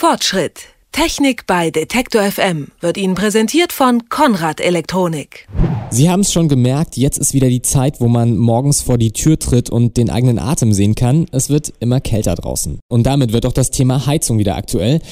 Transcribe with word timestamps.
Fortschritt. 0.00 0.68
Technik 0.92 1.46
bei 1.46 1.70
Detektor 1.70 2.22
FM 2.22 2.68
wird 2.80 2.96
Ihnen 2.96 3.14
präsentiert 3.14 3.70
von 3.70 4.08
Konrad 4.08 4.58
Elektronik. 4.58 5.46
Sie 5.90 6.08
haben 6.08 6.20
es 6.20 6.32
schon 6.32 6.48
gemerkt, 6.48 6.96
jetzt 6.96 7.18
ist 7.18 7.34
wieder 7.34 7.50
die 7.50 7.60
Zeit, 7.60 8.00
wo 8.00 8.08
man 8.08 8.38
morgens 8.38 8.80
vor 8.80 8.96
die 8.96 9.12
Tür 9.12 9.38
tritt 9.38 9.68
und 9.68 9.98
den 9.98 10.08
eigenen 10.08 10.38
Atem 10.38 10.72
sehen 10.72 10.94
kann. 10.94 11.26
Es 11.32 11.50
wird 11.50 11.74
immer 11.80 12.00
kälter 12.00 12.34
draußen. 12.34 12.78
Und 12.88 13.02
damit 13.04 13.34
wird 13.34 13.44
auch 13.44 13.52
das 13.52 13.70
Thema 13.70 14.06
Heizung 14.06 14.38
wieder 14.38 14.56
aktuell. 14.56 15.02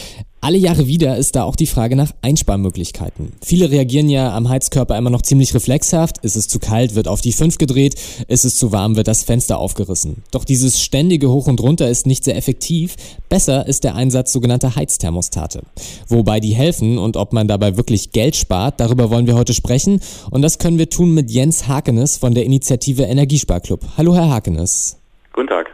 Alle 0.41 0.57
Jahre 0.57 0.87
wieder 0.87 1.17
ist 1.17 1.35
da 1.35 1.43
auch 1.43 1.57
die 1.57 1.67
Frage 1.67 1.97
nach 1.97 2.13
Einsparmöglichkeiten. 2.23 3.33
Viele 3.45 3.73
reagieren 3.73 4.09
ja 4.09 4.33
am 4.37 4.49
Heizkörper 4.49 4.97
immer 4.97 5.11
noch 5.11 5.23
ziemlich 5.23 5.53
reflexhaft. 5.53 6.19
Ist 6.19 6.37
es 6.37 6.47
zu 6.47 6.61
kalt, 6.61 6.95
wird 6.95 7.09
auf 7.09 7.21
die 7.21 7.33
5 7.33 7.59
gedreht. 7.59 7.97
Ist 8.29 8.45
es 8.45 8.55
zu 8.55 8.71
warm, 8.71 8.95
wird 8.95 9.09
das 9.09 9.25
Fenster 9.25 9.59
aufgerissen. 9.59 10.23
Doch 10.31 10.45
dieses 10.45 10.81
ständige 10.81 11.29
Hoch 11.29 11.49
und 11.49 11.61
Runter 11.61 11.89
ist 11.89 12.07
nicht 12.07 12.23
sehr 12.23 12.37
effektiv. 12.37 12.95
Besser 13.29 13.67
ist 13.67 13.83
der 13.83 13.97
Einsatz 13.97 14.33
sogenannter 14.33 14.77
Heizthermostate. 14.77 15.63
Wobei 16.07 16.39
die 16.39 16.55
helfen 16.55 16.99
und 16.99 17.17
ob 17.17 17.33
man 17.33 17.49
dabei 17.49 17.77
wirklich 17.77 18.13
Geld 18.13 18.37
spart, 18.37 18.79
darüber 18.79 19.11
wollen 19.11 19.27
wir 19.27 19.35
heute 19.35 19.55
sprechen. 19.55 20.01
Und 20.31 20.43
das 20.43 20.59
können 20.59 20.79
wir 20.79 20.89
tun 20.89 21.15
mit 21.15 21.33
Jens 21.33 21.67
Hakenes 21.67 22.17
von 22.17 22.33
der 22.33 22.45
Initiative 22.45 23.03
Energiesparclub. 23.03 23.81
Hallo, 23.97 24.15
Herr 24.15 24.31
Hakenes. 24.31 24.99
Guten 25.33 25.49
Tag. 25.49 25.67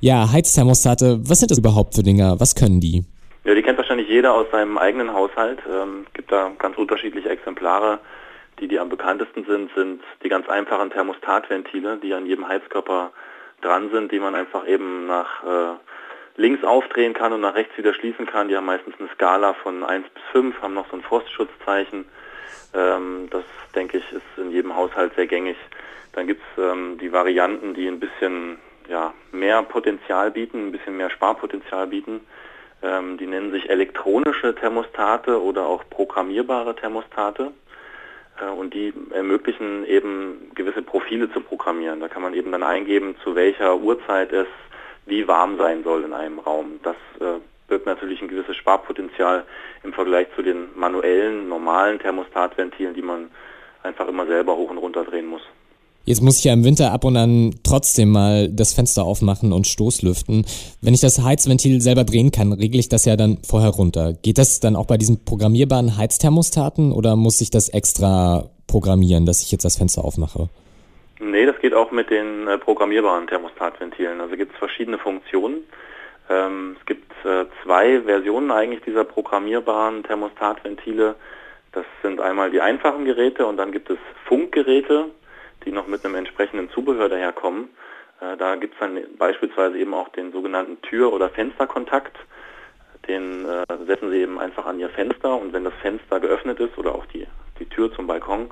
Ja, 0.00 0.32
Heizthermostate, 0.32 1.20
was 1.28 1.40
sind 1.40 1.50
das 1.50 1.58
überhaupt 1.58 1.94
für 1.94 2.02
Dinger? 2.02 2.40
Was 2.40 2.54
können 2.54 2.80
die? 2.80 3.04
Ja, 3.44 3.54
die 3.54 3.62
wahrscheinlich 3.88 4.10
jeder 4.10 4.34
aus 4.34 4.50
seinem 4.50 4.76
eigenen 4.76 5.14
Haushalt. 5.14 5.60
Ähm, 5.66 6.04
gibt 6.12 6.30
da 6.30 6.52
ganz 6.58 6.76
unterschiedliche 6.76 7.30
Exemplare. 7.30 8.00
Die, 8.60 8.68
die 8.68 8.78
am 8.78 8.90
bekanntesten 8.90 9.46
sind, 9.46 9.70
sind 9.74 10.02
die 10.22 10.28
ganz 10.28 10.46
einfachen 10.46 10.90
Thermostatventile, 10.90 11.96
die 11.96 12.12
an 12.12 12.26
jedem 12.26 12.46
Heizkörper 12.46 13.12
dran 13.62 13.90
sind, 13.90 14.12
die 14.12 14.18
man 14.18 14.34
einfach 14.34 14.68
eben 14.68 15.06
nach 15.06 15.42
äh, 15.42 15.76
links 16.36 16.64
aufdrehen 16.64 17.14
kann 17.14 17.32
und 17.32 17.40
nach 17.40 17.54
rechts 17.54 17.78
wieder 17.78 17.94
schließen 17.94 18.26
kann. 18.26 18.48
Die 18.48 18.56
haben 18.58 18.66
meistens 18.66 18.94
eine 18.98 19.08
Skala 19.14 19.54
von 19.54 19.82
1 19.82 20.06
bis 20.10 20.22
5, 20.32 20.60
haben 20.60 20.74
noch 20.74 20.90
so 20.90 20.96
ein 20.96 21.02
Frostschutzzeichen. 21.02 22.04
Ähm, 22.74 23.28
das, 23.30 23.44
denke 23.74 23.96
ich, 23.96 24.12
ist 24.12 24.22
in 24.36 24.50
jedem 24.50 24.76
Haushalt 24.76 25.14
sehr 25.14 25.26
gängig. 25.26 25.56
Dann 26.12 26.26
gibt 26.26 26.42
es 26.42 26.62
ähm, 26.62 26.98
die 27.00 27.10
Varianten, 27.10 27.72
die 27.72 27.88
ein 27.88 28.00
bisschen 28.00 28.58
ja, 28.86 29.14
mehr 29.32 29.62
Potenzial 29.62 30.30
bieten, 30.30 30.66
ein 30.66 30.72
bisschen 30.72 30.98
mehr 30.98 31.08
Sparpotenzial 31.08 31.86
bieten. 31.86 32.20
Ähm, 32.82 33.18
die 33.18 33.26
nennen 33.26 33.50
sich 33.50 33.68
elektronische 33.68 34.54
Thermostate 34.54 35.42
oder 35.42 35.66
auch 35.66 35.84
programmierbare 35.90 36.76
Thermostate. 36.76 37.52
Äh, 38.40 38.50
und 38.50 38.74
die 38.74 38.92
ermöglichen 39.10 39.84
eben 39.86 40.50
gewisse 40.54 40.82
Profile 40.82 41.30
zu 41.32 41.40
programmieren. 41.40 42.00
Da 42.00 42.08
kann 42.08 42.22
man 42.22 42.34
eben 42.34 42.52
dann 42.52 42.62
eingeben, 42.62 43.16
zu 43.24 43.34
welcher 43.34 43.76
Uhrzeit 43.76 44.32
es 44.32 44.46
wie 45.06 45.26
warm 45.26 45.56
sein 45.56 45.84
soll 45.84 46.04
in 46.04 46.12
einem 46.12 46.38
Raum. 46.38 46.80
Das 46.82 46.96
äh, 47.20 47.40
birgt 47.66 47.86
natürlich 47.86 48.20
ein 48.20 48.28
gewisses 48.28 48.56
Sparpotenzial 48.56 49.44
im 49.82 49.92
Vergleich 49.92 50.28
zu 50.34 50.42
den 50.42 50.68
manuellen, 50.74 51.48
normalen 51.48 51.98
Thermostatventilen, 51.98 52.94
die 52.94 53.02
man 53.02 53.30
einfach 53.82 54.08
immer 54.08 54.26
selber 54.26 54.56
hoch 54.56 54.70
und 54.70 54.78
runter 54.78 55.04
drehen 55.04 55.26
muss. 55.26 55.42
Jetzt 56.08 56.22
muss 56.22 56.38
ich 56.38 56.44
ja 56.44 56.54
im 56.54 56.64
Winter 56.64 56.90
ab 56.90 57.04
und 57.04 57.18
an 57.18 57.50
trotzdem 57.62 58.10
mal 58.10 58.48
das 58.48 58.72
Fenster 58.72 59.02
aufmachen 59.04 59.52
und 59.52 59.66
Stoßlüften. 59.66 60.46
Wenn 60.80 60.94
ich 60.94 61.02
das 61.02 61.22
Heizventil 61.22 61.82
selber 61.82 62.04
drehen 62.04 62.32
kann, 62.32 62.54
regle 62.54 62.80
ich 62.80 62.88
das 62.88 63.04
ja 63.04 63.14
dann 63.14 63.36
vorher 63.46 63.68
runter. 63.68 64.14
Geht 64.22 64.38
das 64.38 64.58
dann 64.58 64.74
auch 64.74 64.86
bei 64.86 64.96
diesen 64.96 65.22
programmierbaren 65.26 65.98
Heizthermostaten 65.98 66.92
oder 66.92 67.14
muss 67.14 67.42
ich 67.42 67.50
das 67.50 67.68
extra 67.68 68.48
programmieren, 68.66 69.26
dass 69.26 69.42
ich 69.42 69.52
jetzt 69.52 69.66
das 69.66 69.76
Fenster 69.76 70.02
aufmache? 70.02 70.48
Nee, 71.20 71.44
das 71.44 71.58
geht 71.60 71.74
auch 71.74 71.90
mit 71.90 72.08
den 72.08 72.48
äh, 72.48 72.56
programmierbaren 72.56 73.26
Thermostatventilen. 73.26 74.22
Also 74.22 74.34
gibt 74.34 74.54
es 74.54 74.58
verschiedene 74.58 74.96
Funktionen. 74.96 75.56
Ähm, 76.30 76.76
es 76.80 76.86
gibt 76.86 77.12
äh, 77.26 77.44
zwei 77.62 78.00
Versionen 78.00 78.50
eigentlich 78.50 78.80
dieser 78.80 79.04
programmierbaren 79.04 80.04
Thermostatventile. 80.04 81.16
Das 81.72 81.84
sind 82.02 82.18
einmal 82.18 82.50
die 82.50 82.62
einfachen 82.62 83.04
Geräte 83.04 83.44
und 83.44 83.58
dann 83.58 83.72
gibt 83.72 83.90
es 83.90 83.98
Funkgeräte 84.24 85.10
die 85.64 85.72
noch 85.72 85.86
mit 85.86 86.04
einem 86.04 86.14
entsprechenden 86.14 86.70
Zubehör 86.70 87.08
daherkommen. 87.08 87.70
Äh, 88.20 88.36
da 88.36 88.56
gibt 88.56 88.74
es 88.74 88.80
dann 88.80 88.98
beispielsweise 89.18 89.78
eben 89.78 89.94
auch 89.94 90.08
den 90.10 90.32
sogenannten 90.32 90.80
Tür- 90.82 91.12
oder 91.12 91.30
Fensterkontakt. 91.30 92.16
Den 93.06 93.46
äh, 93.46 93.64
setzen 93.86 94.10
Sie 94.10 94.18
eben 94.18 94.38
einfach 94.38 94.66
an 94.66 94.78
Ihr 94.78 94.90
Fenster 94.90 95.36
und 95.36 95.52
wenn 95.52 95.64
das 95.64 95.74
Fenster 95.80 96.20
geöffnet 96.20 96.60
ist 96.60 96.76
oder 96.78 96.94
auch 96.94 97.06
die, 97.06 97.26
die 97.58 97.66
Tür 97.66 97.92
zum 97.92 98.06
Balkon, 98.06 98.50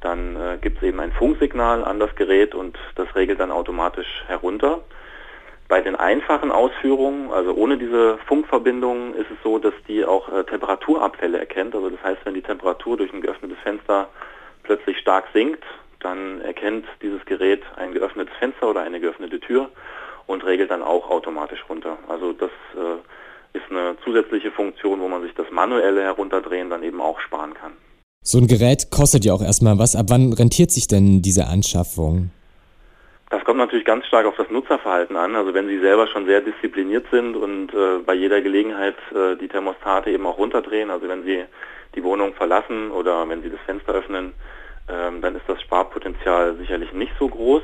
dann 0.00 0.36
äh, 0.36 0.58
gibt 0.60 0.78
es 0.78 0.82
eben 0.82 1.00
ein 1.00 1.12
Funksignal 1.12 1.84
an 1.84 2.00
das 2.00 2.14
Gerät 2.16 2.54
und 2.54 2.76
das 2.96 3.14
regelt 3.14 3.38
dann 3.38 3.52
automatisch 3.52 4.24
herunter. 4.26 4.80
Bei 5.68 5.80
den 5.80 5.96
einfachen 5.96 6.50
Ausführungen, 6.50 7.30
also 7.30 7.54
ohne 7.54 7.78
diese 7.78 8.18
Funkverbindung, 8.26 9.14
ist 9.14 9.30
es 9.30 9.38
so, 9.42 9.58
dass 9.58 9.72
die 9.88 10.04
auch 10.04 10.28
Temperaturabfälle 10.44 11.38
erkennt. 11.38 11.74
Also 11.74 11.88
das 11.88 12.02
heißt, 12.02 12.20
wenn 12.24 12.34
die 12.34 12.42
Temperatur 12.42 12.98
durch 12.98 13.10
ein 13.14 13.22
geöffnetes 13.22 13.56
Fenster 13.60 14.10
plötzlich 14.64 14.98
stark 14.98 15.24
sinkt, 15.32 15.64
dann 16.02 16.40
erkennt 16.40 16.86
dieses 17.00 17.24
Gerät 17.24 17.62
ein 17.76 17.92
geöffnetes 17.92 18.34
Fenster 18.38 18.68
oder 18.68 18.82
eine 18.82 19.00
geöffnete 19.00 19.40
Tür 19.40 19.70
und 20.26 20.44
regelt 20.44 20.70
dann 20.70 20.82
auch 20.82 21.10
automatisch 21.10 21.64
runter. 21.68 21.98
Also 22.08 22.32
das 22.32 22.50
äh, 22.74 23.56
ist 23.56 23.70
eine 23.70 23.96
zusätzliche 24.04 24.50
Funktion, 24.50 25.00
wo 25.00 25.08
man 25.08 25.22
sich 25.22 25.34
das 25.34 25.50
manuelle 25.50 26.02
Herunterdrehen 26.02 26.70
dann 26.70 26.82
eben 26.82 27.00
auch 27.00 27.20
sparen 27.20 27.54
kann. 27.54 27.72
So 28.24 28.38
ein 28.38 28.46
Gerät 28.46 28.90
kostet 28.90 29.24
ja 29.24 29.34
auch 29.34 29.42
erstmal 29.42 29.78
was. 29.78 29.96
Ab 29.96 30.06
wann 30.08 30.32
rentiert 30.32 30.70
sich 30.70 30.86
denn 30.86 31.22
diese 31.22 31.48
Anschaffung? 31.48 32.30
Das 33.30 33.44
kommt 33.44 33.58
natürlich 33.58 33.86
ganz 33.86 34.06
stark 34.06 34.26
auf 34.26 34.36
das 34.36 34.50
Nutzerverhalten 34.50 35.16
an. 35.16 35.34
Also 35.34 35.54
wenn 35.54 35.66
Sie 35.66 35.80
selber 35.80 36.06
schon 36.06 36.26
sehr 36.26 36.40
diszipliniert 36.40 37.06
sind 37.10 37.34
und 37.34 37.72
äh, 37.72 37.98
bei 38.04 38.14
jeder 38.14 38.42
Gelegenheit 38.42 38.96
äh, 39.14 39.36
die 39.36 39.48
Thermostate 39.48 40.10
eben 40.10 40.26
auch 40.26 40.38
runterdrehen, 40.38 40.90
also 40.90 41.08
wenn 41.08 41.24
Sie 41.24 41.42
die 41.94 42.04
Wohnung 42.04 42.34
verlassen 42.34 42.90
oder 42.90 43.28
wenn 43.28 43.42
Sie 43.42 43.50
das 43.50 43.60
Fenster 43.64 43.94
öffnen, 43.94 44.34
ähm, 44.88 45.20
dann 45.20 45.34
ist 45.34 45.48
das 45.48 45.60
Sparpotenzial 46.22 46.56
sicherlich 46.56 46.92
nicht 46.92 47.12
so 47.18 47.28
groß. 47.28 47.62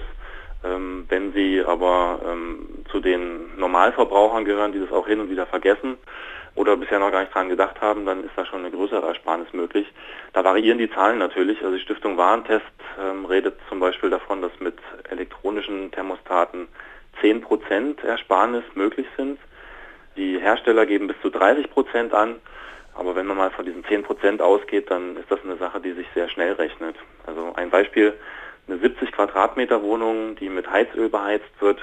Ähm, 0.64 1.06
wenn 1.08 1.32
Sie 1.32 1.62
aber 1.64 2.20
ähm, 2.26 2.84
zu 2.90 3.00
den 3.00 3.56
Normalverbrauchern 3.56 4.44
gehören, 4.44 4.72
die 4.72 4.80
das 4.80 4.90
auch 4.90 5.06
hin 5.06 5.20
und 5.20 5.30
wieder 5.30 5.46
vergessen 5.46 5.96
oder 6.56 6.76
bisher 6.76 6.98
noch 6.98 7.12
gar 7.12 7.20
nicht 7.20 7.32
dran 7.32 7.48
gedacht 7.48 7.80
haben, 7.80 8.04
dann 8.04 8.24
ist 8.24 8.32
da 8.34 8.44
schon 8.44 8.60
eine 8.60 8.72
größere 8.72 9.06
Ersparnis 9.06 9.52
möglich. 9.52 9.86
Da 10.32 10.42
variieren 10.42 10.78
die 10.78 10.90
Zahlen 10.90 11.18
natürlich. 11.18 11.62
Also 11.62 11.76
die 11.76 11.82
Stiftung 11.82 12.16
Warentest 12.16 12.64
ähm, 13.00 13.24
redet 13.24 13.56
zum 13.68 13.78
Beispiel 13.78 14.10
davon, 14.10 14.42
dass 14.42 14.50
mit 14.58 14.76
elektronischen 15.08 15.92
Thermostaten 15.92 16.66
10% 17.22 18.04
Ersparnis 18.04 18.64
möglich 18.74 19.06
sind. 19.16 19.38
Die 20.16 20.40
Hersteller 20.40 20.86
geben 20.86 21.06
bis 21.06 21.20
zu 21.22 21.28
30% 21.28 22.10
an. 22.10 22.36
Aber 22.98 23.14
wenn 23.14 23.26
man 23.26 23.36
mal 23.36 23.50
von 23.50 23.64
diesen 23.64 23.84
10% 23.84 24.40
ausgeht, 24.40 24.90
dann 24.90 25.16
ist 25.16 25.30
das 25.30 25.38
eine 25.44 25.56
Sache, 25.56 25.80
die 25.80 25.92
sich 25.92 26.08
sehr 26.14 26.28
schnell 26.28 26.54
rechnet. 26.54 26.96
Also 27.26 27.52
ein 27.54 27.70
Beispiel, 27.70 28.14
eine 28.68 28.78
70 28.78 29.12
Quadratmeter 29.12 29.82
Wohnung, 29.82 30.36
die 30.36 30.48
mit 30.48 30.70
Heizöl 30.70 31.08
beheizt 31.08 31.50
wird, 31.60 31.80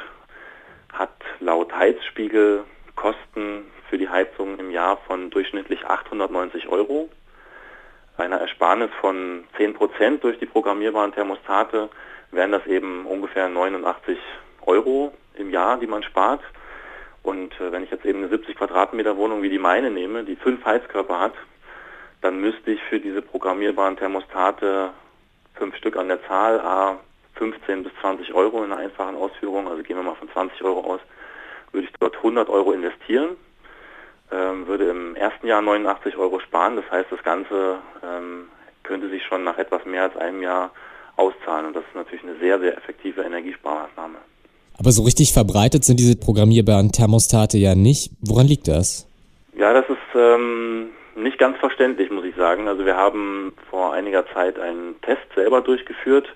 hat 0.93 1.15
laut 1.39 1.75
Heizspiegel 1.75 2.63
Kosten 2.95 3.65
für 3.89 3.97
die 3.97 4.09
Heizung 4.09 4.57
im 4.59 4.71
Jahr 4.71 4.97
von 5.07 5.29
durchschnittlich 5.29 5.85
890 5.85 6.69
Euro. 6.69 7.09
Einer 8.17 8.37
Ersparnis 8.37 8.89
von 9.01 9.43
10% 9.57 10.19
durch 10.19 10.39
die 10.39 10.45
programmierbaren 10.45 11.11
Thermostate 11.11 11.89
wären 12.31 12.51
das 12.51 12.65
eben 12.65 13.05
ungefähr 13.05 13.49
89 13.49 14.17
Euro 14.65 15.13
im 15.33 15.49
Jahr, 15.49 15.77
die 15.77 15.87
man 15.87 16.03
spart. 16.03 16.41
Und 17.23 17.59
äh, 17.59 17.71
wenn 17.71 17.83
ich 17.83 17.91
jetzt 17.91 18.05
eben 18.05 18.19
eine 18.19 18.29
70 18.29 18.55
Quadratmeter 18.55 19.17
Wohnung 19.17 19.41
wie 19.41 19.49
die 19.49 19.59
meine 19.59 19.89
nehme, 19.89 20.23
die 20.23 20.35
fünf 20.35 20.63
Heizkörper 20.63 21.19
hat, 21.19 21.33
dann 22.21 22.39
müsste 22.39 22.71
ich 22.71 22.81
für 22.83 22.99
diese 22.99 23.21
programmierbaren 23.21 23.97
Thermostate 23.97 24.91
fünf 25.55 25.75
Stück 25.75 25.97
an 25.97 26.07
der 26.07 26.25
Zahl, 26.27 26.59
a 26.59 26.97
15 27.35 27.83
bis 27.83 27.91
20 28.01 28.33
Euro 28.33 28.63
in 28.63 28.71
einer 28.71 28.81
einfachen 28.81 29.15
Ausführung, 29.15 29.67
also 29.67 29.83
gehen 29.83 29.97
wir 29.97 30.03
mal 30.03 30.15
von 30.15 30.29
20 30.29 30.61
Euro 30.63 30.93
aus, 30.93 30.99
würde 31.71 31.87
ich 31.87 31.93
dort 31.99 32.15
100 32.17 32.49
Euro 32.49 32.71
investieren, 32.71 33.35
ähm, 34.31 34.67
würde 34.67 34.85
im 34.85 35.15
ersten 35.15 35.47
Jahr 35.47 35.61
89 35.61 36.17
Euro 36.17 36.39
sparen. 36.39 36.75
Das 36.77 36.89
heißt, 36.89 37.11
das 37.11 37.23
Ganze 37.23 37.79
ähm, 38.03 38.47
könnte 38.83 39.09
sich 39.09 39.23
schon 39.23 39.43
nach 39.43 39.57
etwas 39.57 39.85
mehr 39.85 40.03
als 40.03 40.15
einem 40.17 40.41
Jahr 40.41 40.71
auszahlen. 41.17 41.67
Und 41.67 41.75
das 41.75 41.83
ist 41.83 41.95
natürlich 41.95 42.23
eine 42.23 42.37
sehr, 42.39 42.59
sehr 42.59 42.77
effektive 42.77 43.21
Energiesparmaßnahme. 43.21 44.17
Aber 44.77 44.91
so 44.91 45.03
richtig 45.03 45.33
verbreitet 45.33 45.85
sind 45.85 45.99
diese 45.99 46.17
programmierbaren 46.17 46.91
Thermostate 46.91 47.57
ja 47.57 47.75
nicht. 47.75 48.11
Woran 48.21 48.47
liegt 48.47 48.67
das? 48.67 49.07
Ja, 49.57 49.73
das 49.73 49.85
ist 49.89 50.15
ähm, 50.15 50.89
nicht 51.15 51.37
ganz 51.37 51.57
verständlich, 51.57 52.09
muss 52.09 52.25
ich 52.25 52.35
sagen. 52.35 52.67
Also 52.67 52.85
wir 52.85 52.95
haben 52.95 53.53
vor 53.69 53.93
einiger 53.93 54.25
Zeit 54.33 54.59
einen 54.59 54.99
Test 55.01 55.23
selber 55.35 55.61
durchgeführt, 55.61 56.27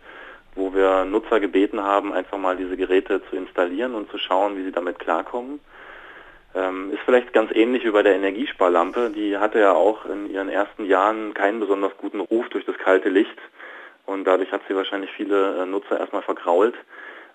wo 0.56 0.74
wir 0.74 1.06
Nutzer 1.06 1.40
gebeten 1.40 1.84
haben, 1.84 2.14
einfach 2.14 2.38
mal 2.38 2.58
diese 2.58 2.78
Geräte 2.78 3.22
zu 3.30 3.36
installieren 3.36 3.96
und 3.96 4.10
zu 4.12 4.18
schauen, 4.18 4.58
wie 4.58 4.64
sie 4.64 4.72
damit 4.72 5.00
klarkommen. 5.00 5.60
Ähm, 6.56 6.92
ist 6.92 7.02
vielleicht 7.06 7.32
ganz 7.34 7.52
ähnlich 7.54 7.86
wie 7.86 7.92
bei 7.92 8.02
der 8.02 8.16
Energiesparlampe. 8.16 9.12
Die 9.16 9.38
hatte 9.38 9.60
ja 9.60 9.74
auch 9.74 10.06
in 10.06 10.30
ihren 10.30 10.50
ersten 10.50 10.86
Jahren 10.86 11.34
keinen 11.34 11.60
besonders 11.60 11.96
guten 11.98 12.20
Ruf 12.20 12.50
durch 12.50 12.66
das 12.66 12.78
kalte 12.78 13.10
Licht 13.10 13.38
und 14.06 14.26
dadurch 14.26 14.52
hat 14.52 14.62
sie 14.68 14.76
wahrscheinlich 14.76 15.12
viele 15.12 15.62
äh, 15.62 15.66
Nutzer 15.68 16.00
erstmal 16.00 16.24
vergrault. 16.24 16.74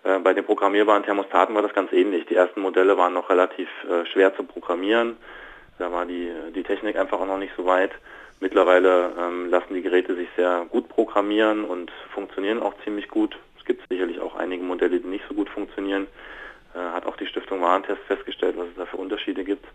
Äh, 0.02 0.19
bei 0.19 0.35
den 0.35 0.44
programmierbaren 0.44 1.05
Thermostaten 1.05 1.55
war 1.55 1.62
das 1.62 1.73
ganz 1.73 1.93
ähnlich. 1.93 2.26
Die 2.26 2.35
ersten 2.35 2.61
Modelle 2.61 2.99
waren 2.99 3.14
noch 3.14 3.31
relativ 3.31 3.69
äh, 3.85 4.05
schwer 4.06 4.35
zu 4.35 4.43
programmieren. 4.43 5.17
Da 5.79 5.91
war 5.91 6.06
die, 6.06 6.31
die 6.55 6.62
Technik 6.62 6.97
einfach 6.97 7.21
auch 7.21 7.26
noch 7.26 7.38
nicht 7.38 7.53
so 7.56 7.67
weit. 7.67 7.91
Mittlerweile 8.41 9.12
ähm, 9.19 9.50
lassen 9.50 9.75
die 9.75 9.82
Geräte 9.82 10.15
sich 10.15 10.29
sehr 10.37 10.67
gut 10.71 10.88
programmieren 10.88 11.65
und 11.65 11.91
funktionieren 12.12 12.62
auch 12.62 12.75
ziemlich 12.85 13.09
gut. 13.09 13.37
Es 13.59 13.65
gibt 13.65 13.88
sicherlich 13.88 14.21
auch 14.21 14.35
einige 14.37 14.62
Modelle, 14.62 15.00
die 15.00 15.06
nicht 15.06 15.25
so 15.29 15.35
gut 15.35 15.49
funktionieren. 15.49 16.06
Äh, 16.75 16.79
hat 16.79 17.06
auch 17.06 17.17
die 17.17 17.26
Stiftung 17.26 17.61
Warentest 17.62 18.03
festgestellt, 18.06 18.56
was 18.59 18.69
es 18.69 18.76
da 18.76 18.87
für 18.87 18.97
Unterschiede 18.97 19.44
gibt. 19.44 19.67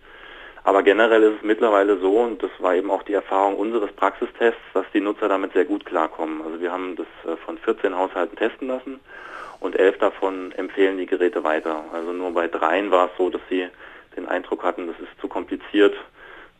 Aber 0.63 0.83
generell 0.83 1.23
ist 1.23 1.37
es 1.37 1.43
mittlerweile 1.43 1.97
so, 1.99 2.19
und 2.19 2.43
das 2.43 2.51
war 2.59 2.75
eben 2.75 2.91
auch 2.91 3.03
die 3.03 3.13
Erfahrung 3.13 3.55
unseres 3.55 3.91
Praxistests, 3.93 4.61
dass 4.73 4.85
die 4.93 4.99
Nutzer 4.99 5.29
damit 5.29 5.53
sehr 5.53 5.65
gut 5.65 5.85
klarkommen. 5.85 6.41
Also 6.41 6.59
wir 6.59 6.71
haben 6.71 6.95
das 6.95 7.07
äh, 7.25 7.37
von 7.37 7.57
14 7.57 7.95
Haushalten 7.95 8.35
testen 8.35 8.67
lassen 8.67 8.99
und 9.59 9.77
elf 9.77 9.97
davon 9.97 10.51
empfehlen 10.53 10.97
die 10.97 11.05
Geräte 11.05 11.43
weiter. 11.43 11.85
Also 11.93 12.11
nur 12.11 12.33
bei 12.33 12.47
dreien 12.47 12.91
war 12.91 13.05
es 13.05 13.11
so, 13.17 13.29
dass 13.29 13.41
sie 13.49 13.67
den 14.19 14.29
Eindruck 14.29 14.63
hatten, 14.63 14.87
das 14.87 14.99
ist 14.99 15.19
zu 15.21 15.27
kompliziert 15.27 15.95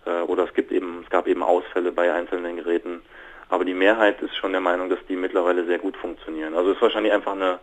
äh, 0.05 0.21
oder 0.21 0.43
es 0.43 0.53
gibt 0.53 0.71
eben, 0.71 1.01
es 1.03 1.09
gab 1.09 1.27
eben 1.27 1.43
Ausfälle 1.43 1.91
bei 1.91 2.11
einzelnen 2.11 2.57
Geräten. 2.57 3.01
Aber 3.49 3.65
die 3.65 3.73
Mehrheit 3.73 4.21
ist 4.21 4.35
schon 4.35 4.51
der 4.51 4.61
Meinung, 4.61 4.89
dass 4.89 4.99
die 5.07 5.15
mittlerweile 5.15 5.65
sehr 5.65 5.79
gut 5.79 5.97
funktionieren. 5.97 6.53
Also 6.53 6.69
es 6.69 6.75
ist 6.75 6.81
wahrscheinlich 6.81 7.13
einfach 7.13 7.33
eine, 7.33 7.59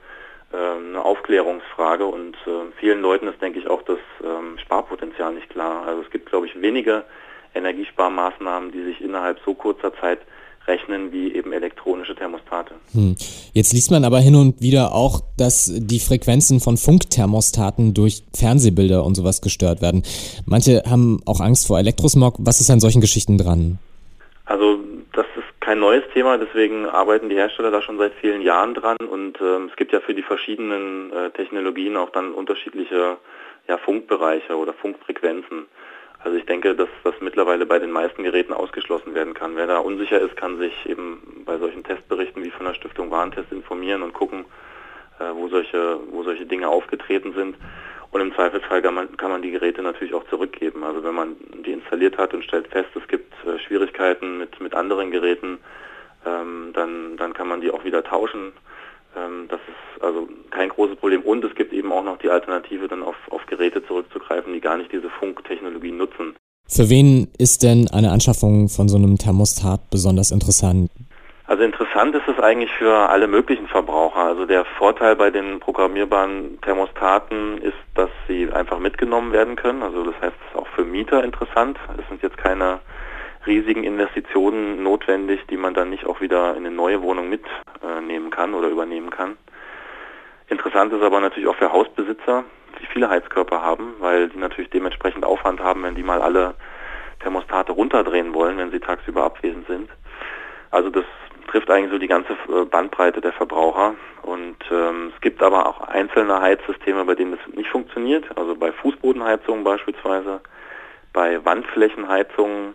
äh, 0.52 0.56
eine 0.56 1.04
Aufklärungsfrage 1.04 2.04
und 2.04 2.36
äh, 2.46 2.72
vielen 2.78 3.00
Leuten 3.00 3.28
ist, 3.28 3.40
denke 3.40 3.58
ich, 3.58 3.68
auch 3.68 3.82
das 3.82 3.98
ähm, 4.22 4.58
Sparpotenzial 4.58 5.32
nicht 5.32 5.50
klar. 5.50 5.86
Also 5.86 6.02
es 6.02 6.10
gibt, 6.10 6.28
glaube 6.28 6.46
ich, 6.46 6.60
wenige 6.60 7.04
Energiesparmaßnahmen, 7.54 8.72
die 8.72 8.82
sich 8.82 9.00
innerhalb 9.00 9.38
so 9.44 9.54
kurzer 9.54 9.94
Zeit 9.94 10.20
rechnen 10.66 11.12
wie 11.12 11.34
eben 11.34 11.52
elektronische 11.52 12.14
Thermostate. 12.14 12.74
Hm. 12.92 13.14
Jetzt 13.52 13.72
liest 13.72 13.90
man 13.90 14.04
aber 14.04 14.18
hin 14.20 14.34
und 14.34 14.60
wieder 14.60 14.92
auch, 14.92 15.20
dass 15.36 15.70
die 15.74 16.00
Frequenzen 16.00 16.60
von 16.60 16.76
Funkthermostaten 16.76 17.94
durch 17.94 18.22
Fernsehbilder 18.34 19.04
und 19.04 19.14
sowas 19.14 19.40
gestört 19.40 19.82
werden. 19.82 20.02
Manche 20.46 20.82
haben 20.88 21.20
auch 21.26 21.40
Angst 21.40 21.66
vor 21.66 21.78
Elektrosmog. 21.78 22.36
Was 22.38 22.60
ist 22.60 22.70
an 22.70 22.80
solchen 22.80 23.00
Geschichten 23.00 23.38
dran? 23.38 23.78
Also 24.44 24.78
das 25.12 25.26
ist 25.36 25.60
kein 25.60 25.80
neues 25.80 26.04
Thema, 26.14 26.38
deswegen 26.38 26.86
arbeiten 26.86 27.28
die 27.28 27.34
Hersteller 27.34 27.70
da 27.70 27.82
schon 27.82 27.98
seit 27.98 28.12
vielen 28.20 28.42
Jahren 28.42 28.74
dran 28.74 28.96
und 28.98 29.40
ähm, 29.40 29.68
es 29.70 29.76
gibt 29.76 29.92
ja 29.92 30.00
für 30.00 30.14
die 30.14 30.22
verschiedenen 30.22 31.12
äh, 31.12 31.30
Technologien 31.30 31.96
auch 31.96 32.10
dann 32.10 32.32
unterschiedliche 32.32 33.16
ja, 33.68 33.78
Funkbereiche 33.78 34.56
oder 34.56 34.72
Funkfrequenzen. 34.72 35.66
Ich 36.46 36.48
denke, 36.48 36.76
dass 36.76 36.88
das 37.02 37.14
mittlerweile 37.18 37.66
bei 37.66 37.80
den 37.80 37.90
meisten 37.90 38.22
Geräten 38.22 38.52
ausgeschlossen 38.52 39.16
werden 39.16 39.34
kann. 39.34 39.56
Wer 39.56 39.66
da 39.66 39.78
unsicher 39.78 40.20
ist, 40.20 40.36
kann 40.36 40.58
sich 40.58 40.88
eben 40.88 41.42
bei 41.44 41.58
solchen 41.58 41.82
Testberichten 41.82 42.44
wie 42.44 42.52
von 42.52 42.66
der 42.66 42.74
Stiftung 42.74 43.10
Warentest 43.10 43.50
informieren 43.50 44.04
und 44.04 44.12
gucken, 44.12 44.44
äh, 45.18 45.24
wo 45.34 45.48
solche, 45.48 45.98
wo 46.08 46.22
solche 46.22 46.46
Dinge 46.46 46.68
aufgetreten 46.68 47.32
sind. 47.32 47.56
Und 48.12 48.20
im 48.20 48.32
Zweifelsfall 48.32 48.80
kann 48.80 48.94
man, 48.94 49.16
kann 49.16 49.32
man 49.32 49.42
die 49.42 49.50
Geräte 49.50 49.82
natürlich 49.82 50.14
auch 50.14 50.22
zurückgeben. 50.28 50.84
Also 50.84 51.02
wenn 51.02 51.16
man 51.16 51.34
die 51.64 51.72
installiert 51.72 52.16
hat 52.16 52.32
und 52.32 52.44
stellt 52.44 52.68
fest, 52.68 52.90
es 52.94 53.08
gibt 53.08 53.34
äh, 53.44 53.58
Schwierigkeiten 53.58 54.38
mit, 54.38 54.60
mit 54.60 54.72
anderen 54.72 55.10
Geräten, 55.10 55.58
ähm, 56.24 56.70
dann, 56.74 57.16
dann 57.16 57.34
kann 57.34 57.48
man 57.48 57.60
die 57.60 57.72
auch 57.72 57.82
wieder 57.82 58.04
tauschen. 58.04 58.52
Ähm, 59.16 59.48
das 59.48 59.58
ist 59.66 59.85
also 60.06 60.28
kein 60.50 60.68
großes 60.68 60.96
Problem. 60.96 61.22
Und 61.22 61.44
es 61.44 61.54
gibt 61.54 61.72
eben 61.72 61.92
auch 61.92 62.04
noch 62.04 62.18
die 62.18 62.30
Alternative, 62.30 62.88
dann 62.88 63.02
auf, 63.02 63.16
auf 63.30 63.44
Geräte 63.46 63.84
zurückzugreifen, 63.86 64.52
die 64.52 64.60
gar 64.60 64.76
nicht 64.76 64.92
diese 64.92 65.10
Funktechnologie 65.10 65.92
nutzen. 65.92 66.34
Für 66.68 66.88
wen 66.88 67.28
ist 67.38 67.62
denn 67.62 67.88
eine 67.92 68.10
Anschaffung 68.10 68.68
von 68.68 68.88
so 68.88 68.96
einem 68.96 69.18
Thermostat 69.18 69.88
besonders 69.90 70.32
interessant? 70.32 70.90
Also 71.48 71.62
interessant 71.62 72.12
ist 72.16 72.26
es 72.26 72.42
eigentlich 72.42 72.72
für 72.72 73.08
alle 73.08 73.28
möglichen 73.28 73.68
Verbraucher. 73.68 74.18
Also 74.18 74.46
der 74.46 74.64
Vorteil 74.64 75.14
bei 75.14 75.30
den 75.30 75.60
programmierbaren 75.60 76.60
Thermostaten 76.62 77.58
ist, 77.58 77.76
dass 77.94 78.10
sie 78.26 78.50
einfach 78.50 78.80
mitgenommen 78.80 79.32
werden 79.32 79.54
können. 79.54 79.84
Also 79.84 80.02
das 80.04 80.20
heißt, 80.20 80.34
es 80.34 80.52
ist 80.52 80.60
auch 80.60 80.66
für 80.74 80.84
Mieter 80.84 81.22
interessant. 81.22 81.78
Es 81.98 82.08
sind 82.08 82.20
jetzt 82.22 82.36
keine 82.36 82.80
riesigen 83.46 83.84
Investitionen 83.84 84.82
notwendig, 84.82 85.40
die 85.48 85.56
man 85.56 85.72
dann 85.72 85.90
nicht 85.90 86.04
auch 86.04 86.20
wieder 86.20 86.56
in 86.56 86.66
eine 86.66 86.74
neue 86.74 87.00
Wohnung 87.00 87.28
mitnehmen 87.28 88.30
kann 88.30 88.54
oder 88.54 88.66
übernehmen 88.66 89.10
kann. 89.10 89.36
Interessant 90.48 90.92
ist 90.92 91.02
aber 91.02 91.20
natürlich 91.20 91.48
auch 91.48 91.56
für 91.56 91.72
Hausbesitzer, 91.72 92.44
die 92.80 92.86
viele 92.86 93.08
Heizkörper 93.08 93.62
haben, 93.62 93.94
weil 93.98 94.28
die 94.28 94.38
natürlich 94.38 94.70
dementsprechend 94.70 95.24
Aufwand 95.24 95.60
haben, 95.60 95.82
wenn 95.82 95.94
die 95.94 96.02
mal 96.02 96.22
alle 96.22 96.54
Thermostate 97.20 97.72
runterdrehen 97.72 98.34
wollen, 98.34 98.58
wenn 98.58 98.70
sie 98.70 98.80
tagsüber 98.80 99.24
abwesend 99.24 99.66
sind. 99.66 99.90
Also 100.70 100.90
das 100.90 101.04
trifft 101.48 101.70
eigentlich 101.70 101.90
so 101.90 101.98
die 101.98 102.08
ganze 102.08 102.32
äh, 102.32 102.64
Bandbreite 102.64 103.20
der 103.20 103.32
Verbraucher. 103.32 103.94
Und 104.22 104.56
ähm, 104.70 105.12
es 105.14 105.20
gibt 105.20 105.42
aber 105.42 105.66
auch 105.66 105.80
einzelne 105.80 106.40
Heizsysteme, 106.40 107.04
bei 107.04 107.14
denen 107.14 107.32
das 107.32 107.54
nicht 107.54 107.70
funktioniert. 107.70 108.24
Also 108.36 108.54
bei 108.54 108.72
Fußbodenheizungen 108.72 109.64
beispielsweise, 109.64 110.40
bei 111.12 111.44
Wandflächenheizungen 111.44 112.74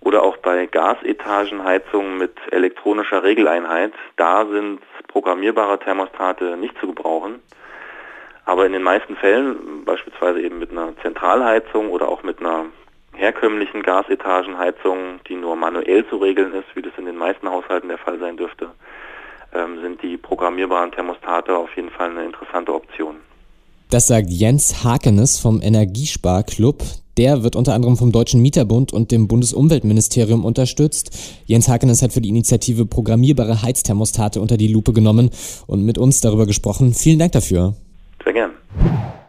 oder 0.00 0.22
auch 0.22 0.38
bei 0.38 0.66
Gasetagenheizungen 0.66 2.18
mit 2.18 2.36
elektronischer 2.50 3.22
Regeleinheit. 3.22 3.92
Da 4.16 4.46
sind 4.46 4.80
programmierbare 5.08 5.78
Thermostate 5.78 6.56
nicht 6.56 6.78
zu 6.78 6.86
gebrauchen. 6.86 7.40
Aber 8.44 8.66
in 8.66 8.72
den 8.72 8.82
meisten 8.82 9.16
Fällen, 9.16 9.84
beispielsweise 9.84 10.40
eben 10.40 10.58
mit 10.58 10.70
einer 10.70 10.96
Zentralheizung 11.02 11.90
oder 11.90 12.08
auch 12.08 12.22
mit 12.22 12.40
einer 12.40 12.66
herkömmlichen 13.14 13.82
Gasetagenheizung, 13.82 15.20
die 15.28 15.36
nur 15.36 15.56
manuell 15.56 16.06
zu 16.08 16.16
regeln 16.16 16.54
ist, 16.54 16.74
wie 16.74 16.82
das 16.82 16.92
in 16.96 17.04
den 17.04 17.16
meisten 17.16 17.50
Haushalten 17.50 17.88
der 17.88 17.98
Fall 17.98 18.18
sein 18.18 18.36
dürfte, 18.36 18.70
ähm, 19.52 19.80
sind 19.80 20.02
die 20.02 20.16
programmierbaren 20.16 20.92
Thermostate 20.92 21.54
auf 21.54 21.74
jeden 21.76 21.90
Fall 21.90 22.10
eine 22.10 22.24
interessante 22.24 22.72
Option. 22.72 23.20
Das 23.90 24.06
sagt 24.06 24.30
Jens 24.30 24.84
Hakenes 24.84 25.40
vom 25.40 25.60
Energiesparclub. 25.60 26.84
Der 27.16 27.42
wird 27.42 27.56
unter 27.56 27.74
anderem 27.74 27.96
vom 27.96 28.12
Deutschen 28.12 28.40
Mieterbund 28.40 28.92
und 28.92 29.10
dem 29.10 29.26
Bundesumweltministerium 29.26 30.44
unterstützt. 30.44 31.10
Jens 31.46 31.68
Hakenes 31.68 32.00
hat 32.00 32.12
für 32.12 32.20
die 32.20 32.28
Initiative 32.28 32.86
programmierbare 32.86 33.62
Heizthermostate 33.62 34.40
unter 34.40 34.56
die 34.56 34.68
Lupe 34.68 34.92
genommen 34.92 35.30
und 35.66 35.84
mit 35.84 35.98
uns 35.98 36.20
darüber 36.20 36.46
gesprochen. 36.46 36.94
Vielen 36.94 37.18
Dank 37.18 37.32
dafür. 37.32 37.74
Sehr 38.22 38.32
gern. 38.32 38.52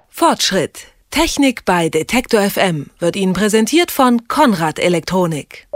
Fortschritt. 0.10 0.78
Technik 1.10 1.66
bei 1.66 1.90
Detektor 1.90 2.42
FM 2.42 2.92
wird 3.00 3.16
Ihnen 3.16 3.34
präsentiert 3.34 3.90
von 3.90 4.28
Konrad 4.28 4.78
Elektronik. 4.78 5.68